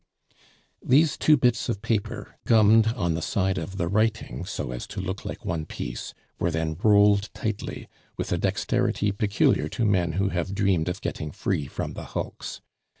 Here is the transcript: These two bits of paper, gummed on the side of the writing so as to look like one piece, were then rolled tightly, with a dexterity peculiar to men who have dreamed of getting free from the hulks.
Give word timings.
These 0.83 1.15
two 1.15 1.37
bits 1.37 1.69
of 1.69 1.83
paper, 1.83 2.35
gummed 2.45 2.87
on 2.87 3.13
the 3.13 3.21
side 3.21 3.59
of 3.59 3.77
the 3.77 3.87
writing 3.87 4.45
so 4.45 4.71
as 4.71 4.87
to 4.87 4.99
look 4.99 5.25
like 5.25 5.45
one 5.45 5.67
piece, 5.67 6.15
were 6.39 6.49
then 6.49 6.75
rolled 6.81 7.29
tightly, 7.35 7.87
with 8.17 8.31
a 8.31 8.39
dexterity 8.39 9.11
peculiar 9.11 9.69
to 9.69 9.85
men 9.85 10.13
who 10.13 10.29
have 10.29 10.55
dreamed 10.55 10.89
of 10.89 11.01
getting 11.01 11.29
free 11.31 11.67
from 11.67 11.93
the 11.93 12.03
hulks. 12.17 12.61